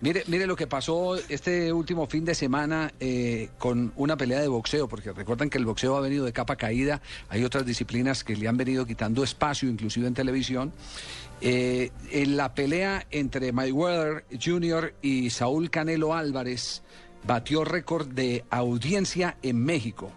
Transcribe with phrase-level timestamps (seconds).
[0.00, 4.46] Mire, mire lo que pasó este último fin de semana eh, con una pelea de
[4.46, 8.36] boxeo, porque recuerdan que el boxeo ha venido de capa caída, hay otras disciplinas que
[8.36, 10.72] le han venido quitando espacio, inclusive en televisión.
[11.40, 14.94] Eh, en la pelea entre Mayweather Jr.
[15.02, 16.82] y Saúl Canelo Álvarez
[17.26, 20.12] batió récord de audiencia en México.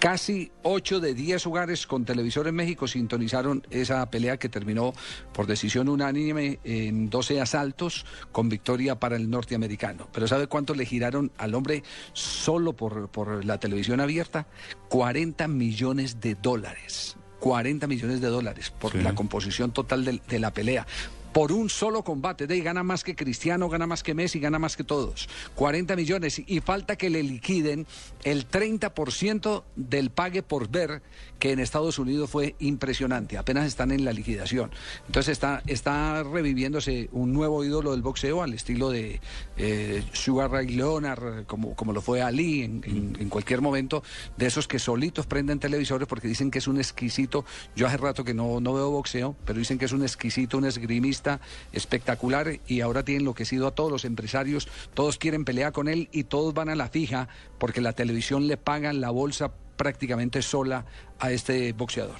[0.00, 4.94] Casi 8 de 10 hogares con televisor en México sintonizaron esa pelea que terminó
[5.34, 10.08] por decisión unánime en 12 asaltos con victoria para el norteamericano.
[10.10, 11.82] Pero ¿sabe cuánto le giraron al hombre
[12.14, 14.46] solo por, por la televisión abierta?
[14.88, 17.18] 40 millones de dólares.
[17.40, 20.86] 40 millones de dólares por la composición total de, de la pelea
[21.32, 22.46] por un solo combate.
[22.46, 25.28] De ahí gana más que Cristiano, gana más que Messi, gana más que todos.
[25.54, 27.86] 40 millones y falta que le liquiden
[28.24, 31.02] el 30% del pague por ver,
[31.38, 33.38] que en Estados Unidos fue impresionante.
[33.38, 34.70] Apenas están en la liquidación.
[35.06, 39.20] Entonces está, está reviviéndose un nuevo ídolo del boxeo al estilo de
[39.56, 44.02] eh, Sugar Ray Leonard, como, como lo fue Ali en, en, en cualquier momento,
[44.36, 47.44] de esos que solitos prenden televisores porque dicen que es un exquisito.
[47.76, 50.64] Yo hace rato que no, no veo boxeo, pero dicen que es un exquisito, un
[50.64, 51.19] esgrimista
[51.72, 56.24] espectacular y ahora tiene enloquecido a todos los empresarios, todos quieren pelear con él y
[56.24, 60.84] todos van a la fija porque la televisión le pagan la bolsa prácticamente sola
[61.18, 62.18] a este boxeador.